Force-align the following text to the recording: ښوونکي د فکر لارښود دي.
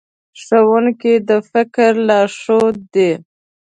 ښوونکي 0.41 1.13
د 1.29 1.31
فکر 1.51 1.91
لارښود 2.07 2.77
دي. 2.93 3.11